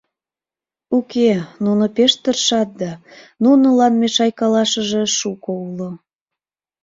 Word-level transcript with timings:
Уке, 0.97 1.31
нуно 1.63 1.85
пеш 1.95 2.11
тыршат 2.23 2.69
да, 2.81 2.91
нунылан 3.43 3.93
мешайкалышыже 4.01 5.03
шуко 5.17 5.51
уло. 5.67 5.89